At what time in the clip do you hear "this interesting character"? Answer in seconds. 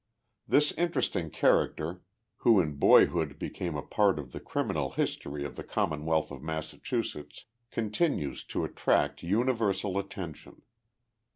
0.47-2.01